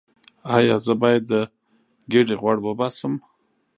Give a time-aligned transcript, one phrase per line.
[0.55, 1.33] ایا زه باید د
[2.11, 3.13] ګیډې غوړ وباسم؟